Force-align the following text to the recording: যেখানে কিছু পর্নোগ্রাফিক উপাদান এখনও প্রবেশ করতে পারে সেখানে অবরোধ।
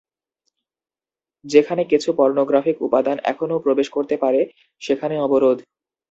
যেখানে 1.45 1.81
কিছু 1.85 2.09
পর্নোগ্রাফিক 2.13 2.77
উপাদান 2.81 3.17
এখনও 3.23 3.63
প্রবেশ 3.65 3.87
করতে 3.89 4.15
পারে 4.17 4.41
সেখানে 4.81 5.15
অবরোধ। 5.19 5.57